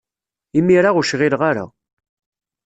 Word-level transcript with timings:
Imir-a 0.57 0.89
ur 0.97 1.05
cɣileɣ 1.11 1.41
ara. 1.49 1.65